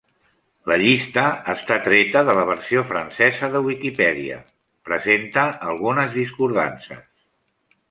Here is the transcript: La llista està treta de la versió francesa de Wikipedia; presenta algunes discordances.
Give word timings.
La 0.69 0.77
llista 0.83 1.25
està 1.53 1.77
treta 1.87 2.23
de 2.29 2.35
la 2.39 2.45
versió 2.51 2.83
francesa 2.93 3.51
de 3.57 3.63
Wikipedia; 3.67 4.41
presenta 4.91 5.47
algunes 5.75 6.19
discordances. 6.19 7.07